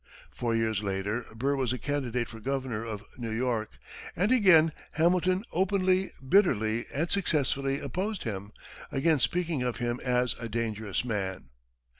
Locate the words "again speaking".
8.91-9.61